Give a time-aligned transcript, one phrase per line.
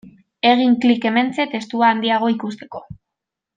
[0.51, 2.85] Egin klik hementxe testua handiago ikusteko.